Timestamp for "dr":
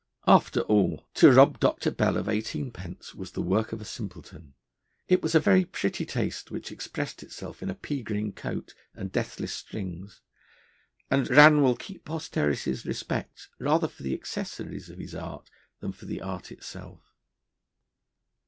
1.59-1.91